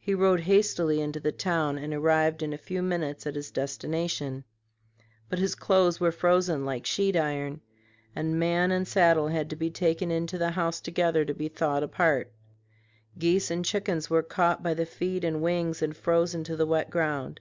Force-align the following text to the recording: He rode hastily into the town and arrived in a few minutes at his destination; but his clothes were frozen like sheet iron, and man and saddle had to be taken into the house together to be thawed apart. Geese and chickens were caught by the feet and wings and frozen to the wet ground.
He 0.00 0.14
rode 0.16 0.40
hastily 0.40 1.00
into 1.00 1.20
the 1.20 1.30
town 1.30 1.78
and 1.78 1.94
arrived 1.94 2.42
in 2.42 2.52
a 2.52 2.58
few 2.58 2.82
minutes 2.82 3.24
at 3.24 3.36
his 3.36 3.52
destination; 3.52 4.42
but 5.28 5.38
his 5.38 5.54
clothes 5.54 6.00
were 6.00 6.10
frozen 6.10 6.64
like 6.64 6.84
sheet 6.86 7.14
iron, 7.14 7.60
and 8.12 8.36
man 8.36 8.72
and 8.72 8.88
saddle 8.88 9.28
had 9.28 9.48
to 9.50 9.54
be 9.54 9.70
taken 9.70 10.10
into 10.10 10.38
the 10.38 10.50
house 10.50 10.80
together 10.80 11.24
to 11.24 11.34
be 11.34 11.46
thawed 11.46 11.84
apart. 11.84 12.32
Geese 13.16 13.48
and 13.48 13.64
chickens 13.64 14.10
were 14.10 14.24
caught 14.24 14.60
by 14.60 14.74
the 14.74 14.86
feet 14.86 15.22
and 15.22 15.40
wings 15.40 15.82
and 15.82 15.96
frozen 15.96 16.42
to 16.42 16.56
the 16.56 16.66
wet 16.66 16.90
ground. 16.90 17.38